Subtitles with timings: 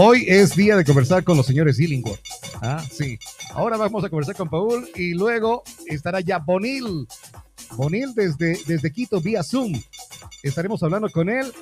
[0.00, 2.20] Hoy es día de conversar con los señores Illingworth.
[2.62, 3.18] Ah, sí.
[3.50, 7.08] Ahora vamos a conversar con Paul y luego estará ya Bonil.
[7.72, 9.72] Bonil desde, desde Quito vía Zoom.
[10.44, 11.52] Estaremos hablando con él.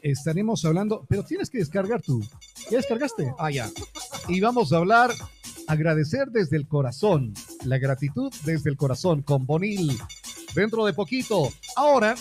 [0.00, 2.24] Estaremos hablando, pero tienes que descargar tú.
[2.70, 3.30] ¿Ya descargaste?
[3.38, 3.70] Ah, ya.
[4.26, 5.10] Y vamos a hablar,
[5.68, 9.98] agradecer desde el corazón, la gratitud desde el corazón con Bonil.
[10.54, 11.52] Dentro de poquito.
[11.76, 12.14] Ahora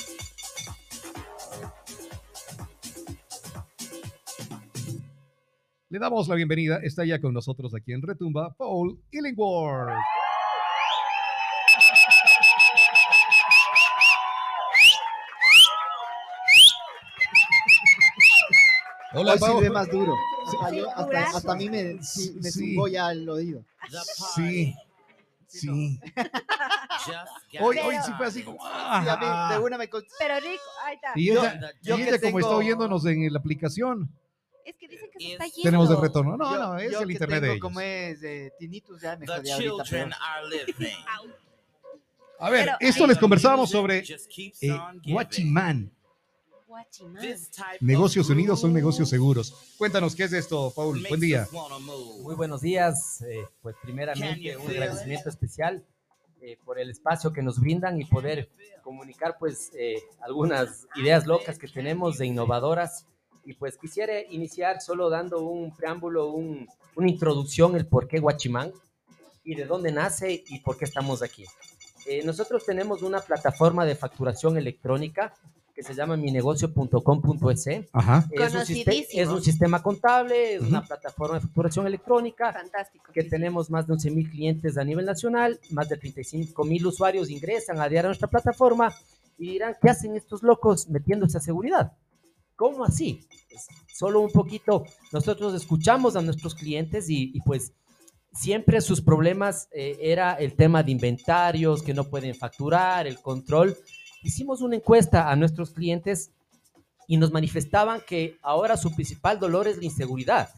[5.91, 9.91] Le damos la bienvenida, está ya con nosotros aquí en Retumba, Paul Illingworth.
[19.11, 20.15] Hola, Hoy sí ve más duro.
[20.95, 22.77] Hasta, hasta, a mí me, sí, me sí.
[22.89, 23.65] ya el oído.
[24.33, 24.73] Sí.
[25.47, 25.99] Sí.
[27.59, 28.59] hoy, hoy sí fue así como.
[28.61, 31.11] Ah, de una me Pero rico, ahí está.
[31.15, 34.09] Y ella, yo, y ella como está oyéndonos en la aplicación.
[34.65, 35.63] Es que dicen que se está yendo.
[35.63, 36.37] Tenemos el retorno.
[36.37, 37.61] No, no, es el internet de ellos.
[37.61, 39.83] como es de Tinitus, ya me jodí ahorita.
[42.39, 45.91] A ver, esto les conversábamos sobre eh, Guachimán.
[47.81, 49.75] Negocios unidos son negocios seguros.
[49.77, 51.03] Cuéntanos, ¿qué es esto, Paul?
[51.07, 51.47] Buen día.
[52.21, 53.21] Muy buenos días.
[53.21, 55.83] Eh, pues primeramente un agradecimiento especial
[56.41, 58.49] eh, por el espacio que nos brindan y poder
[58.83, 63.05] comunicar pues eh, algunas ideas locas que tenemos de innovadoras.
[63.45, 68.71] Y pues quisiera iniciar solo dando un preámbulo, un, una introducción, el por qué Guachimán
[69.43, 71.45] y de dónde nace y por qué estamos aquí.
[72.25, 75.33] nosotros tenemos una plataforma de facturación electrónica
[75.73, 77.67] que se llama minegocio.com.es.
[77.67, 77.87] Es,
[78.53, 78.63] un
[79.11, 82.51] es un sistema contable, es una plataforma de facturación electrónica.
[82.51, 83.11] Fantástico.
[83.13, 87.29] Que tenemos más de 11 mil clientes a nivel nacional, más de 35 mil usuarios
[87.29, 88.93] ingresan a diario a nuestra plataforma
[89.37, 91.93] y dirán, ¿qué hacen estos locos metiendo esa seguridad?
[92.61, 93.27] ¿Cómo así?
[93.49, 97.73] Pues, solo un poquito, nosotros escuchamos a nuestros clientes y, pues
[98.33, 103.75] siempre sus problemas eh, era el tema de inventarios, que no pueden facturar, el control
[104.21, 106.29] hicimos una encuesta a nuestros clientes
[107.07, 110.51] y nos manifestaban que ahora su principal dolor es la inseguridad.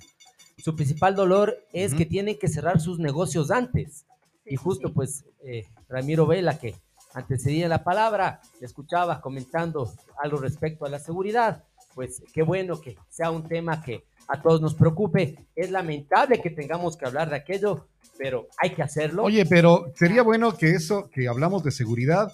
[0.57, 4.05] Su principal dolor es que tienen que cerrar sus negocios antes.
[4.45, 6.75] y justo pues eh, Ramiro Vela, que
[7.13, 9.89] antecedía la palabra, le escuchaba comentando
[10.21, 11.63] algo respecto a la seguridad.
[11.95, 15.47] Pues qué bueno que sea un tema que a todos nos preocupe.
[15.55, 17.87] Es lamentable que tengamos que hablar de aquello,
[18.17, 19.23] pero hay que hacerlo.
[19.23, 22.31] Oye, pero sería bueno que eso, que hablamos de seguridad,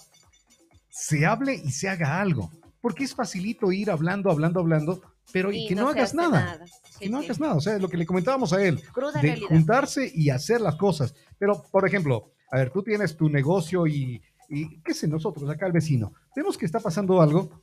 [0.90, 2.52] se hable y se haga algo.
[2.82, 5.02] Porque es facilito ir hablando, hablando, hablando,
[5.34, 6.60] pero y que no, hagas nada.
[7.00, 7.56] que no hagas nada.
[7.56, 8.82] O sea, lo que le comentábamos a él,
[9.22, 11.14] de juntarse y hacer las cosas.
[11.38, 15.68] Pero, por ejemplo, a ver, tú tienes tu negocio y, y qué sé, nosotros, acá
[15.68, 17.62] el vecino, vemos que está pasando algo,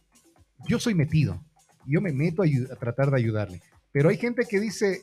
[0.69, 1.43] yo soy metido.
[1.87, 3.63] Yo me meto a, a tratar de ayudarle.
[3.93, 5.03] Pero hay gente que dice,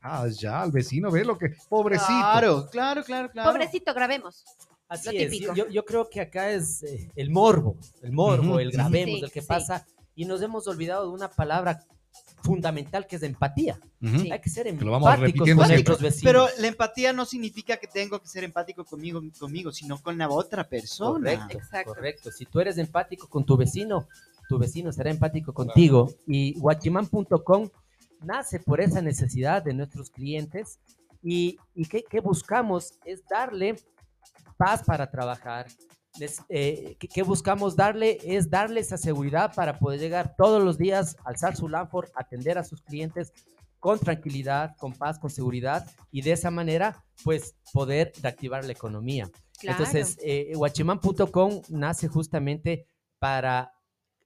[0.00, 2.06] ah, ya, el vecino ve lo que, pobrecito.
[2.06, 3.50] Claro, claro, claro, claro.
[3.50, 4.44] Pobrecito, grabemos.
[4.88, 5.40] Así es.
[5.40, 9.40] Yo, yo, creo que acá es eh, el morbo, el morbo, el grabemos, el que
[9.40, 11.82] pasa, y nos hemos olvidado de una palabra
[12.42, 13.80] fundamental que es empatía.
[14.02, 16.22] Hay que ser empáticos con nuestros vecinos.
[16.22, 20.28] Pero la empatía no significa que tengo que ser empático conmigo, conmigo sino con la
[20.28, 21.48] otra persona.
[21.48, 22.30] Correcto, correcto.
[22.30, 24.08] Si tú eres empático con tu vecino,
[24.48, 26.10] tu vecino será empático contigo.
[26.26, 27.68] Y guachimán.com
[28.22, 30.78] nace por esa necesidad de nuestros clientes
[31.22, 33.76] y, y que, que buscamos es darle
[34.56, 35.66] paz para trabajar.
[36.50, 41.56] Eh, que, buscamos darle es darle esa seguridad para poder llegar todos los días, alzar
[41.56, 43.32] su Lanford, atender a sus clientes
[43.80, 49.30] con tranquilidad, con paz, con seguridad y de esa manera pues poder reactivar la economía.
[49.62, 50.52] Entonces, eh,
[51.70, 52.86] nace justamente
[53.18, 53.72] para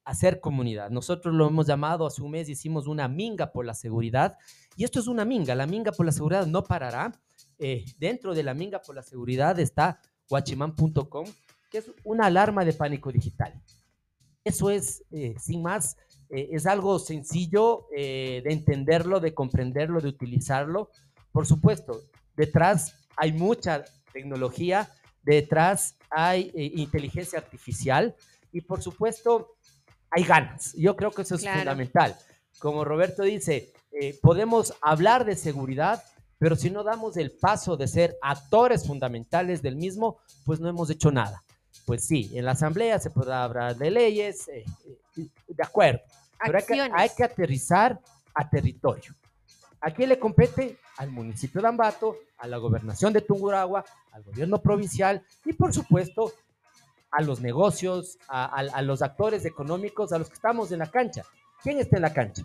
[0.07, 0.89] hacer comunidad.
[0.91, 4.39] Nosotros lo hemos llamado, hace un mes hicimos una minga por la seguridad
[4.77, 7.13] y esto es una minga, la minga por la seguridad no parará.
[7.59, 10.01] Eh, dentro de la minga por la seguridad está
[10.31, 11.27] guachimán.com,
[11.71, 13.61] que es una alarma de pánico digital.
[14.45, 15.97] Eso es, eh, sin más,
[16.31, 20.91] eh, es algo sencillo de entenderlo, de comprenderlo, de utilizarlo.
[21.33, 22.03] Por supuesto,
[22.37, 24.89] detrás hay mucha tecnología,
[25.25, 28.15] detrás hay inteligencia artificial
[28.53, 29.56] y por supuesto
[30.17, 30.73] hay ganas.
[30.73, 32.17] Yo creo que eso es fundamental.
[32.59, 33.75] Como Roberto dice,
[34.23, 36.03] podemos hablar de seguridad,
[36.39, 40.17] pero si no damos el paso de ser actores fundamentales del mismo,
[40.47, 41.43] pues no hemos hecho nada.
[41.85, 44.65] Pues sí, en la asamblea se podrá hablar de leyes, eh,
[45.19, 46.01] eh, de acuerdo,
[46.43, 46.59] pero
[46.95, 48.01] hay que, aterrizar
[48.35, 49.15] a territorio.
[49.83, 50.79] ¿A quién le compete?
[50.97, 56.33] Al municipio de Ambato, a la gobernación de Tunguragua, al gobierno provincial y por supuesto
[57.17, 61.25] a los negocios, a, los actores económicos, a los que estamos en la cancha.
[61.63, 62.45] ¿Quién está en la cancha?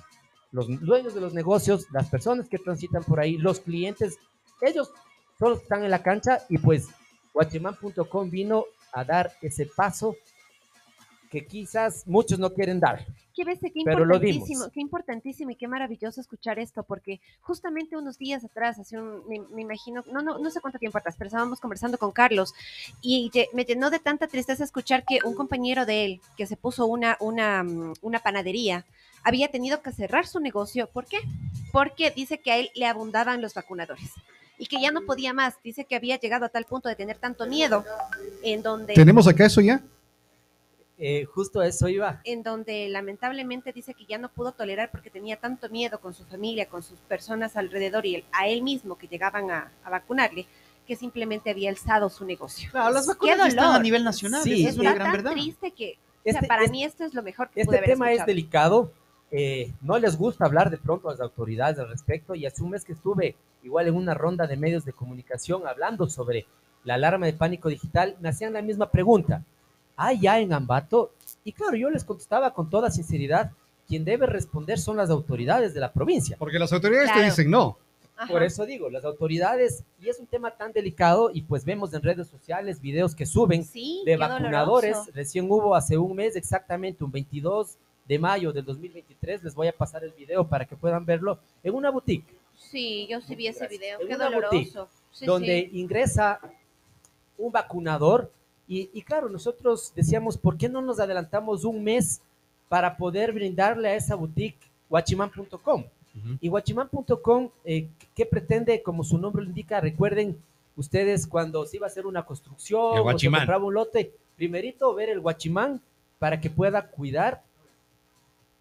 [0.52, 4.18] los dueños de los negocios, las personas que transitan por ahí, los clientes,
[4.60, 4.92] ellos
[5.40, 6.90] todos están en la cancha y pues
[7.34, 10.16] guachiman.com vino a dar ese paso
[11.30, 13.06] que quizás muchos no quieren dar.
[13.42, 18.44] Qué ves, qué importantísimo, qué importantísimo y qué maravilloso escuchar esto, porque justamente unos días
[18.44, 21.98] atrás, hace un, me, imagino, no, no, no sé cuánto tiempo atrás, pero estábamos conversando
[21.98, 22.54] con Carlos
[23.02, 26.86] y me llenó de tanta tristeza escuchar que un compañero de él, que se puso
[26.86, 28.86] una, una, mm, una panadería,
[29.24, 30.88] había tenido que cerrar su negocio.
[30.94, 31.18] ¿Por qué?
[31.72, 34.12] Porque dice que a él le abundaban los vacunadores
[34.60, 35.56] y que ya no podía más.
[35.64, 37.84] Dice que había llegado a tal punto de tener tanto miedo
[38.44, 38.94] en donde...
[38.94, 39.82] ¿Tenemos acá eso ya?
[41.04, 42.22] Eh, justo eso iba.
[42.26, 46.24] En donde lamentablemente dice que ya no pudo tolerar porque tenía tanto miedo con su
[46.26, 50.46] familia, con sus personas alrededor y a él mismo que llegaban a, vacunarle,
[50.86, 52.70] que simplemente había alzado su negocio.
[52.70, 55.32] Claro, las vacunas están a nivel nacional, sí, es una gran verdad.
[55.32, 58.94] triste que, este, para mí esto es lo mejor que Este tema es delicado,
[59.32, 62.70] eh, no les gusta hablar de pronto a las autoridades al respecto y hace un
[62.70, 66.46] mes que estuve igual en una ronda de medios de comunicación hablando sobre
[66.84, 69.44] la alarma de pánico digital, me hacían la misma pregunta
[70.02, 71.14] hay ya en Ambato.
[71.44, 73.52] Y claro, yo les contestaba con toda sinceridad,
[73.88, 76.38] quien debe responder son las autoridades de la provincia.
[76.40, 77.78] Porque las autoridades te dicen no.
[78.30, 82.04] Por eso digo, las autoridades, y es un tema tan delicado, y pues vemos en
[82.04, 83.66] redes sociales videos que suben
[84.06, 84.98] de vacunadores.
[85.14, 87.78] Recién hubo hace un mes, exactamente un 22
[88.08, 91.74] de mayo del 2023, les voy a pasar el video para que puedan verlo, en
[91.74, 92.36] una boutique.
[92.56, 94.88] Sí, yo sí vi ese video, qué doloroso.
[95.26, 96.40] donde ingresa
[97.38, 98.32] un vacunador
[98.74, 102.22] y, claro, nosotros decíamos, ¿por qué no nos adelantamos un mes
[102.70, 105.84] para poder brindarle a esa boutique guachiman.com?
[106.40, 108.82] Y guachiman.com, eh, ¿qué pretende?
[108.82, 110.38] Como su nombre lo indica, recuerden
[110.78, 115.10] ustedes cuando se iba a hacer una construcción o se compraba un lote, primerito ver
[115.10, 115.82] el guachimán
[116.18, 117.44] para que pueda cuidar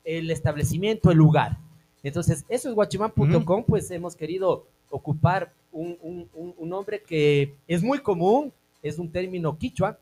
[0.03, 1.57] el establecimiento, el lugar.
[2.03, 8.01] Entonces, eso es guachimán.com, pues hemos querido ocupar un, un, un nombre que es muy
[8.01, 8.53] común,
[8.83, 9.99] es un término quichua.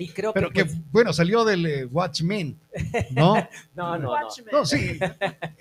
[0.00, 2.56] Y creo Pero que, pues, bueno, salió del eh, Watchmen,
[3.10, 3.34] ¿no?
[3.74, 4.16] no, no,
[4.52, 4.64] no.
[4.64, 4.96] sí.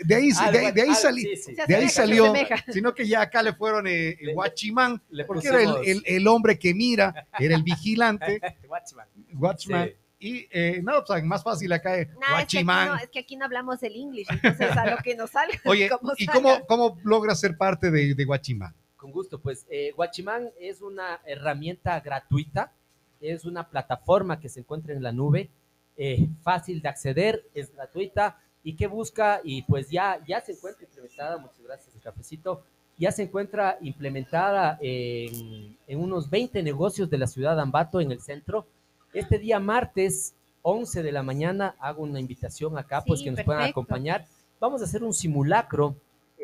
[0.06, 2.34] De ahí, de, ahí, de ahí salió,
[2.70, 6.76] sino que ya acá le fueron eh, el Watchman, porque era el, el, hombre que
[6.76, 8.40] mira, era el vigilante.
[8.70, 9.08] Watchman.
[9.34, 9.90] Watchman.
[10.20, 13.36] Y eh, no, pues más fácil acá es no, es, que no, es que aquí
[13.36, 15.60] no hablamos el inglés, entonces a lo que nos salga.
[15.66, 18.74] Oye, ¿y cómo, cómo logras ser parte de, de Guachimán?
[19.18, 22.72] Gusto, pues eh, Guachimán es una herramienta gratuita,
[23.20, 25.50] es una plataforma que se encuentra en la nube,
[25.98, 30.86] eh, fácil de acceder, es gratuita y que busca, y pues ya, ya se encuentra
[30.86, 32.62] implementada, muchas gracias, cafecito,
[33.00, 38.12] ya se encuentra implementada en, en, unos 20 negocios de la ciudad de Ambato, en
[38.12, 38.68] el centro.
[39.14, 43.64] Este día martes, 11 de la mañana, hago una invitación acá, pues que nos puedan
[43.64, 44.28] acompañar.
[44.60, 45.96] Vamos a hacer un simulacro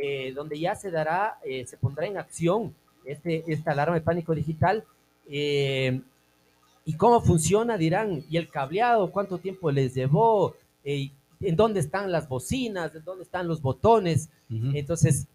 [0.05, 4.35] eh, donde ya se dará, eh, se pondrá en acción este, esta alarma de pánico
[4.35, 4.83] digital.
[5.29, 6.01] Eh,
[6.83, 7.77] ¿Y cómo funciona?
[7.77, 9.13] Dirán, ¿y el cableado?
[9.13, 10.55] ¿Cuánto tiempo les llevó?
[10.83, 12.93] ¿En dónde están las bocinas?
[12.93, 14.27] ¿En dónde están los botones?
[14.49, 15.25] Entonces,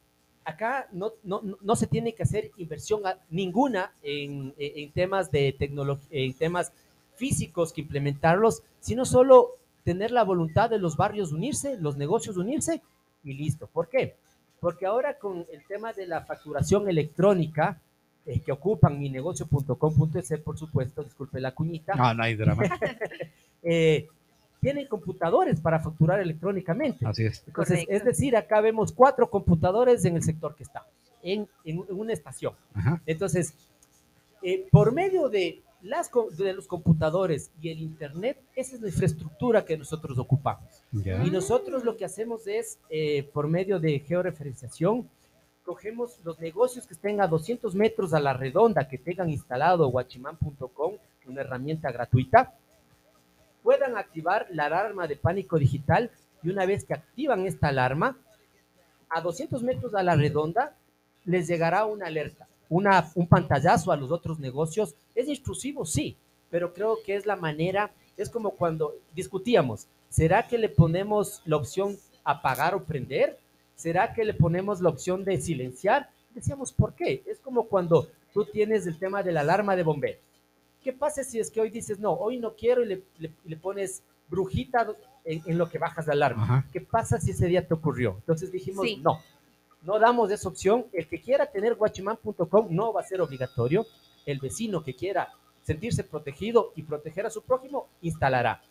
[0.44, 3.00] acá no, no, no, se tiene que hacer inversión
[3.30, 6.72] ninguna en, en temas de tecnología, en temas
[7.16, 9.52] físicos que implementarlos, sino solo
[9.84, 12.82] tener la voluntad de los barrios unirse, los negocios unirse
[13.24, 13.66] y listo.
[13.66, 14.14] ¿Por qué?
[14.60, 17.80] Porque ahora con el tema de la facturación electrónica,
[18.26, 21.94] eh, que ocupan mi negocio.com.es, por supuesto, disculpe la cuñita.
[21.94, 22.64] No, no hay drama.
[23.62, 24.08] eh,
[24.60, 27.06] tienen computadores para facturar electrónicamente.
[27.06, 27.42] Así es.
[27.46, 30.90] Entonces, es decir, acá vemos cuatro computadores en el sector que estamos,
[31.22, 32.54] en, en, una estación.
[33.06, 33.54] Entonces,
[34.42, 39.64] eh, por medio de las, de los computadores y el Internet, esa es la infraestructura
[39.64, 40.82] que nosotros ocupamos.
[40.92, 45.08] Y nosotros lo que hacemos es, eh, por medio de georreferenciación,
[45.64, 50.94] cogemos los negocios que estén a 200 metros a la redonda, que tengan instalado guachiman.com,
[51.26, 52.54] una herramienta gratuita,
[53.62, 56.10] puedan activar la alarma de pánico digital
[56.42, 58.16] y una vez que activan esta alarma,
[59.10, 60.74] a 200 metros a la redonda
[61.28, 64.94] les llegará una alerta una, un pantallazo a los otros negocios.
[65.14, 66.16] Es intrusivo, sí,
[66.50, 71.56] pero creo que es la manera, es como cuando discutíamos, ¿será que le ponemos la
[71.56, 73.38] opción apagar o prender?
[73.76, 76.10] ¿Será que le ponemos la opción de silenciar?
[76.34, 77.22] Decíamos, ¿por qué?
[77.26, 80.20] Es como cuando tú tienes el tema de la alarma de bomberos.
[80.82, 83.02] ¿Qué pasa si es que hoy dices, no, hoy no quiero y le,
[83.44, 84.86] le, pones brujita
[85.24, 86.66] en, lo que bajas la alarma?
[86.72, 88.16] ¿Qué pasa si ese día te ocurrió?
[88.18, 89.20] Entonces dijimos, no,
[89.82, 90.86] no damos esa opción.
[90.92, 93.86] El que quiera tener guachiman.com no va a ser obligatorio.
[94.26, 95.32] El vecino que quiera
[95.68, 98.62] sentirse protegido y proteger a su prójimo, instalará.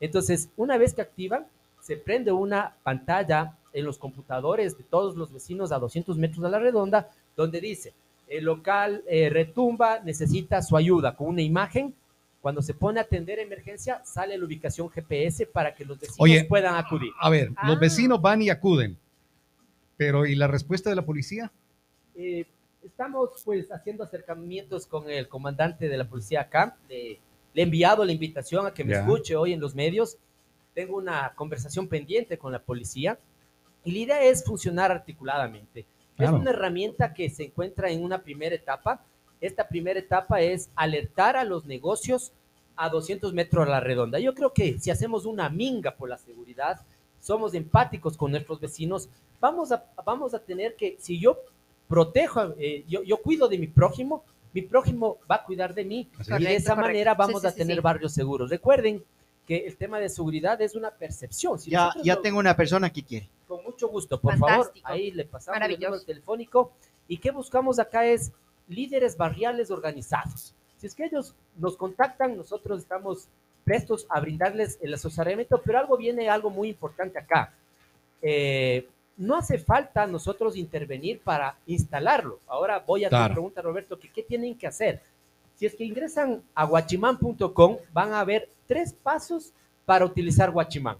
[0.00, 1.46] Entonces, una vez que activan,
[1.80, 6.50] se prende una pantalla en los computadores de todos los vecinos a 200 metros de
[6.50, 7.94] la redonda, donde dice,
[8.28, 11.94] el local eh, retumba, necesita su ayuda con una imagen.
[12.40, 16.74] Cuando se pone a atender emergencia, sale la ubicación GPS para que los vecinos puedan
[16.74, 17.12] acudir.
[17.20, 17.78] A ver, los ah.
[17.78, 18.96] vecinos van y acuden,
[20.00, 21.52] pero ¿y la respuesta de la policía?
[22.14, 22.46] Eh,
[22.82, 26.74] estamos pues haciendo acercamientos con el comandante de la policía acá.
[26.88, 27.20] Le,
[27.54, 30.16] he enviado la invitación a que me escuche hoy en los medios.
[30.72, 33.18] Tengo una conversación pendiente con la policía
[33.84, 35.84] y la idea es funcionar articuladamente.
[36.16, 39.04] Es una herramienta que se encuentra en una primera etapa.
[39.38, 42.32] Esta primera etapa es alertar a los negocios
[42.74, 44.18] a 200 metros a la redonda.
[44.18, 46.80] Yo creo que si hacemos una minga por la seguridad,
[47.20, 49.08] somos empáticos con nuestros vecinos,
[49.40, 51.38] vamos a, vamos a tener que, si yo
[51.88, 56.08] protejo, eh, yo, yo cuido de mi prójimo, mi prójimo va a cuidar de mí
[56.38, 58.50] y de esa manera vamos a tener barrios seguros.
[58.50, 59.02] Recuerden
[59.46, 61.58] que el tema de seguridad es una percepción.
[61.58, 63.28] ya ya tengo una persona que quiere.
[63.46, 66.72] Con mucho gusto, por favor, ahí le pasamos el número telefónico.
[67.08, 68.30] Y qué buscamos acá es
[68.68, 70.54] líderes barriales organizados.
[70.76, 73.28] Si es que ellos nos contactan, nosotros estamos
[73.64, 77.52] prestos a brindarles el asesoramiento, pero algo viene, algo muy importante acá.
[78.22, 78.86] Eh,
[79.16, 82.40] no hace falta nosotros intervenir para instalarlo.
[82.46, 85.00] Ahora voy a tu pregunta, Roberto, que qué tienen que hacer.
[85.56, 89.52] Si es que ingresan a guachimán.com, van a ver tres pasos
[89.84, 90.96] para utilizar Guachimán.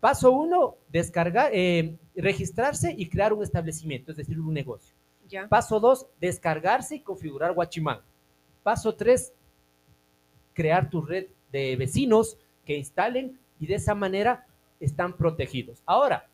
[0.00, 4.94] Paso uno, descargar, eh, registrarse y crear un establecimiento, es decir, un negocio.
[5.48, 8.00] Paso dos, descargarse y configurar Guachimán.
[8.62, 9.32] Paso tres,
[10.54, 14.46] crear tu red de vecinos que instalen y de esa manera
[14.80, 15.82] están protegidos.
[15.86, 16.26] Ahora,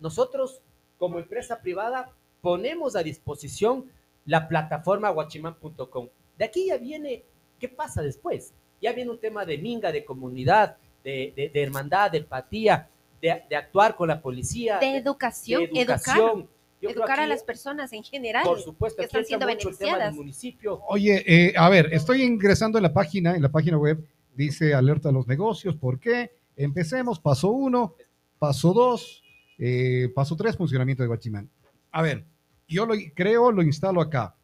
[0.00, 0.60] nosotros
[0.98, 2.10] como empresa privada
[2.40, 3.90] ponemos a disposición
[4.24, 6.08] la plataforma guachimán.com.
[6.38, 7.22] De aquí ya viene,
[7.58, 8.52] ¿qué pasa después?
[8.80, 12.88] Ya viene un tema de minga, de comunidad, de, hermandad, de empatía,
[13.20, 14.78] de, actuar con la policía.
[14.78, 16.48] De educación, de educación.
[16.80, 20.14] Educar, a las personas en general por supuesto, que están siendo beneficiadas.
[20.14, 20.82] municipio.
[20.88, 25.08] Oye, eh, a ver, estoy ingresando en la página, en la página web, dice alerta
[25.08, 26.30] a los negocios, ¿por qué?
[26.56, 27.94] Empecemos, paso uno,
[28.38, 29.22] paso dos,
[29.58, 31.50] eh, paso tres, funcionamiento de Guachimán.
[31.92, 32.24] A ver,
[32.68, 34.36] yo lo creo, lo instalo acá.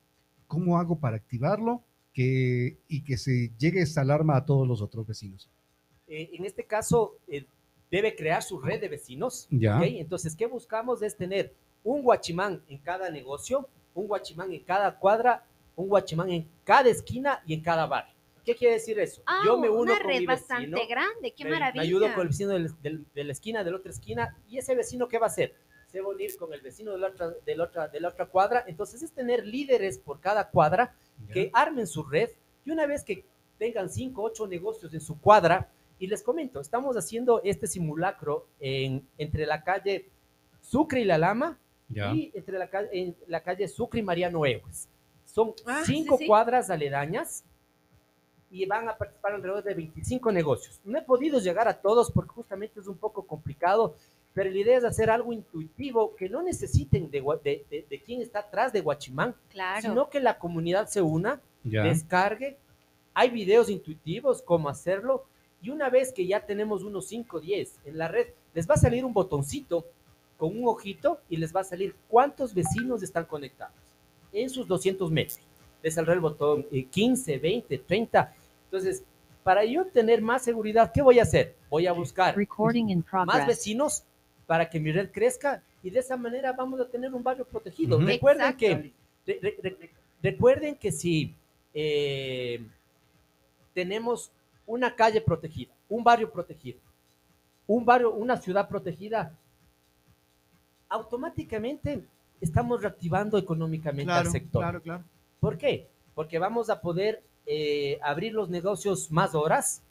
[0.46, 1.82] ¿Cómo hago para activarlo
[2.12, 5.50] que, y que se llegue esa alarma a todos los otros vecinos?
[6.06, 7.46] Eh, en este caso, eh,
[7.90, 9.48] debe crear su red de vecinos.
[9.50, 11.02] Entonces, ¿qué buscamos?
[11.02, 15.44] Es tener un guachimán en cada negocio, un guachimán en cada cuadra,
[15.76, 18.12] un guachimán en cada esquina y en cada bar.
[18.44, 19.22] ¿Qué quiere decir eso?
[19.26, 21.82] Ah, yo me uno una red bastante grande, qué maravilla.
[21.82, 25.08] Me ayudo con el vecino de la esquina, de la otra esquina, y ese vecino,
[25.08, 25.54] ¿qué va a hacer?
[25.86, 28.08] Se va a unir con el vecino de la otra, de la otra, de la
[28.08, 28.64] otra cuadra.
[28.66, 30.94] Entonces es tener líderes por cada cuadra
[31.32, 32.30] que armen su red,
[32.64, 33.24] y una vez que
[33.58, 39.06] tengan cinco, ocho negocios en su cuadra, y les comento, estamos haciendo este simulacro en,
[39.18, 40.10] entre la calle
[40.60, 44.88] Sucre y La Lama, y entre la, en la calle Sucre y Mariano Egues.
[45.24, 47.44] Son ah, cinco cuadras aledañas
[48.52, 50.78] y van a participar alrededor de 25 negocios.
[50.84, 53.96] No he podido llegar a todos porque justamente es un poco complicado,
[54.34, 58.40] pero la idea es hacer algo intuitivo que no necesiten de, de, de, quién está
[58.40, 59.34] atrás de Guachimán,
[59.80, 62.58] sino que la comunidad se una, descargue.
[63.14, 65.24] Hay videos intuitivos, cómo hacerlo,
[65.62, 68.74] y una vez que ya tenemos unos 5 o 10 en la red, les va
[68.74, 69.86] a salir un botoncito
[70.36, 73.74] con un ojito y les va a salir cuántos vecinos están conectados
[74.30, 75.40] en sus 200 metros.
[75.82, 78.34] Les saldrá el botón 15, 20, 30
[78.72, 79.04] entonces,
[79.44, 81.54] para yo tener más seguridad, ¿qué voy a hacer?
[81.68, 82.34] Voy a buscar
[83.26, 84.02] más vecinos
[84.46, 88.00] para que mi red crezca y de esa manera vamos a tener un barrio protegido.
[88.00, 88.92] Recuerden que,
[90.22, 91.34] recuerden que si
[91.74, 92.64] eh,
[93.74, 94.32] tenemos
[94.66, 96.78] una calle protegida, un barrio protegido,
[97.66, 99.36] un barrio, una ciudad protegida,
[100.88, 102.02] automáticamente
[102.40, 104.62] estamos reactivando económicamente al sector.
[104.62, 105.04] Claro, claro.
[105.40, 105.88] ¿Por qué?
[106.14, 109.82] Porque vamos a poder eh, abrir los negocios más horas,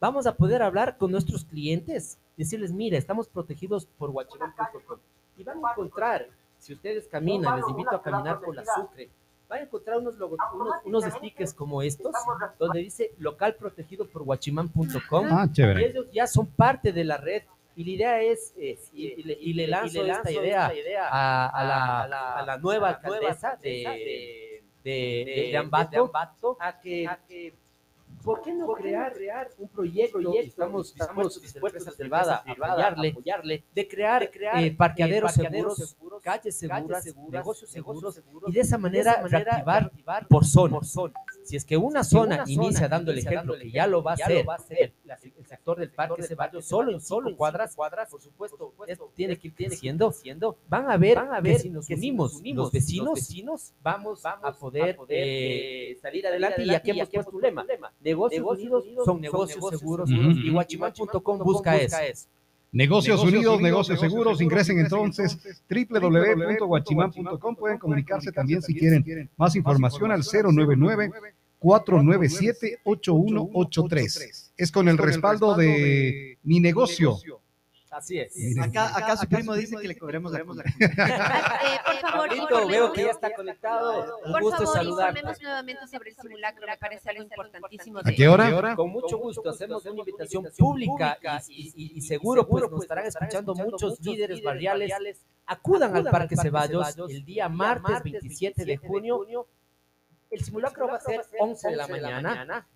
[0.00, 4.98] vamos a poder hablar con nuestros clientes, decirles, mire, estamos protegidos por Huachimán.com
[5.36, 6.28] y van a encontrar,
[6.58, 9.10] si ustedes caminan, les invito a caminar por la Sucre,
[9.48, 10.14] van a encontrar unos,
[10.84, 12.12] unos, stickers como estos,
[12.58, 17.42] donde dice local protegido por Huachimán.com ah, y ellos ya son parte de la red
[17.74, 18.54] y la idea es,
[18.92, 20.70] y, le, lanzo, esta idea,
[21.10, 24.51] a, la, nueva alcaldesa de de,
[24.84, 26.10] de, Ambato,
[26.58, 27.54] a que,
[28.22, 30.18] ¿por qué no crear, crear un proyecto?
[30.34, 37.70] estamos, estamos dispuestos privada, apoyarle, apoyarle, de crear, crear eh, parqueaderos, seguros, calles seguras, negocios
[37.70, 39.90] seguros, y de esa manera, reactivar,
[40.28, 40.94] por zonas.
[41.52, 44.46] Si es que una zona inicia dando el ejemplo, que ya lo va a hacer,
[44.70, 49.36] el, sector del parque, ese barrio, solo en solo cuadras, cuadras, por supuesto, esto tiene
[49.36, 50.14] que ir creciendo,
[50.66, 54.52] van a ver, van a ver que si nos unimos, los vecinos, vecinos, vamos, a
[54.58, 56.64] poder, eh, salir adelante.
[56.64, 57.66] Y aquí hemos puesto un lema,
[58.00, 62.28] negocios unidos son negocios seguros, y guachimán.com busca eso.
[62.74, 70.22] Negocios, Unidos, Negocios Seguros, ingresen entonces www.guachimán.com, pueden comunicarse también si quieren más información al
[70.22, 71.12] 099
[71.62, 74.52] 497 8183.
[74.56, 77.18] Es con el respaldo de mi negocio
[77.92, 78.58] Así es.
[78.58, 80.44] Acá, acá su primo dice que le cobremos la eh,
[81.84, 84.16] Por favor, veo que ya está conectado.
[84.24, 86.66] Un por gusto favor, informemos nuevamente sobre el simulacro.
[86.66, 87.98] Me parece algo importantísimo.
[87.98, 88.74] ¿A qué hora?
[88.74, 89.50] Con mucho gusto.
[89.50, 94.90] Hacemos una invitación pública y, seguro pues nos estarán escuchando muchos líderes barriales.
[95.44, 99.46] Acudan al Parque Ceballos el día martes 27 de junio.
[100.32, 102.66] El simulacro va a ser 11 de la mañana.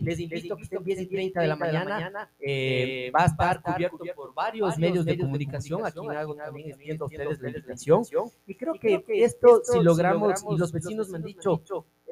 [0.00, 2.30] les invito a que estén 10 y 30 de la mañana.
[2.38, 7.04] Eh, va a estar cubierto por varios medios de comunicación, a quien hago también extiendo
[7.04, 8.02] a ustedes la invitación.
[8.46, 11.62] Y creo que esto, si logramos, y los vecinos me han dicho,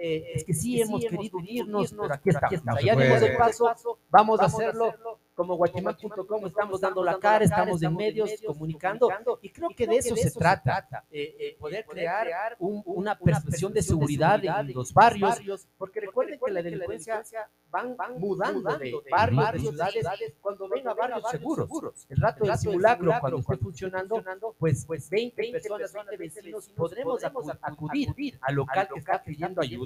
[0.00, 2.82] eh, es que sí hemos querido unirnos, pero aquí estamos.
[2.82, 4.94] Ya dimos el paso, vamos a hacerlo
[5.36, 9.10] como guatemala.com estamos dando la cara, estamos en medios comunicando
[9.42, 14.42] y creo que de eso se trata, eh, eh, poder crear una percepción de seguridad
[14.42, 17.22] en los barrios, porque recuerden que la delincuencia
[17.70, 22.06] van, mudando de barrios, de ciudades, cuando ven a barrios seguros.
[22.08, 24.22] El rato del simulacro, cuando esté funcionando,
[24.58, 27.22] pues, pues 20 personas, 20 vecinos, podremos
[27.60, 29.85] acudir al local que está pidiendo ayuda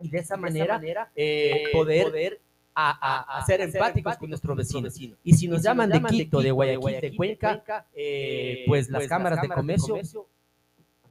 [0.00, 2.40] y de esa manera eh, poder
[2.74, 5.18] a, ser empáticos con nuestros vecinos.
[5.22, 9.08] Y si nos llaman de Quito, de Guayaquil, de Cuenca, eh, eh, pues, pues las
[9.08, 10.26] cámaras de comercio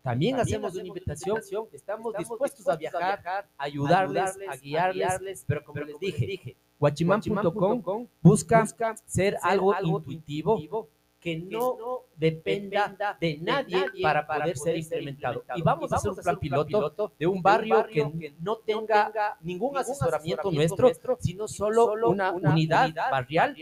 [0.02, 1.40] también, hacemos una invitación,
[1.72, 8.66] estamos, dispuestos a viajar, a ayudarles, a guiarles, pero como les dije, guachimán.com busca
[9.06, 10.90] ser algo intuitivo,
[11.24, 11.78] que no
[12.18, 15.44] dependa de nadie para poder ser implementado.
[15.56, 20.52] Y vamos a hacer un plan piloto de un barrio que no tenga ningún asesoramiento
[20.52, 23.56] nuestro, sino solo una unidad barrial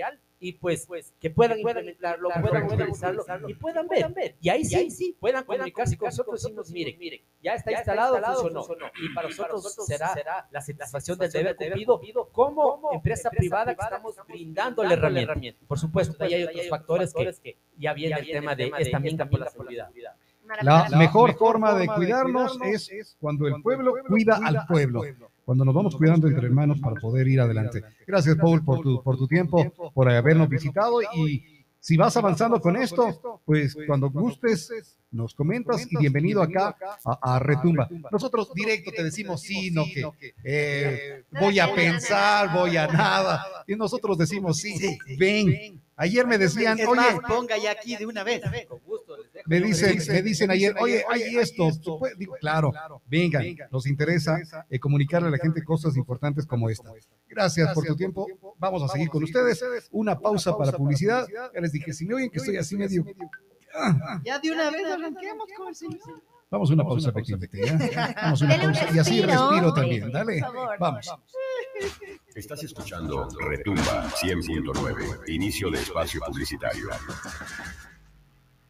[0.44, 4.36] y pues, pues que puedan, implementarlo, puedan utilizarlo y puedan ver.
[4.42, 8.20] Y ahí sí, sí puedan comunicarse con nosotros y nos miren, miren, ya está instalado,
[8.42, 8.92] funcionó.
[9.00, 14.84] Y para nosotros será la satisfacción del deber cumplido como empresa privada que estamos brindando
[14.84, 15.64] la herramienta.
[15.68, 19.42] Por supuesto, ahí hay otros factores que ya viene el tema de esta misma por
[19.42, 19.92] la seguridad.
[20.64, 25.04] La mejor forma de cuidarnos es cuando el pueblo cuida al pueblo
[25.52, 27.84] cuando nos vamos cuidando entre hermanos para poder ir adelante.
[28.08, 31.44] Gracias, Paul, por tu, por tu tiempo, por habernos visitado y
[31.78, 37.90] si vas avanzando con esto, pues cuando gustes, nos comentas y bienvenido acá a, Retumba.
[38.10, 40.06] Nosotros directo te decimos sí, no que
[40.42, 43.44] eh, voy a pensar, voy a nada.
[43.68, 45.82] Y nosotros decimos sí, ven.
[45.98, 48.42] Ayer me decían, oye, ponga ya aquí de una vez.
[49.52, 51.68] Me dicen, me dicen ayer, oye, hay esto.
[52.18, 52.72] Digo, claro,
[53.06, 56.90] vengan, nos interesa eh, comunicarle a la gente cosas importantes como esta.
[57.28, 58.26] Gracias por tu tiempo.
[58.58, 59.62] Vamos a seguir con ustedes.
[59.92, 61.28] Una pausa para publicidad.
[61.54, 63.04] Ya les dije, si me oyen que estoy así medio.
[64.24, 66.00] Ya de una vez arranquemos con el señor.
[66.50, 67.38] Vamos a una pausa pequeña.
[68.22, 68.88] Vamos a una pausa.
[68.94, 70.12] Y así respiro también.
[70.14, 70.42] Dale.
[70.80, 71.14] Vamos.
[72.36, 76.88] Estás escuchando Retumba 100.9, inicio de espacio publicitario.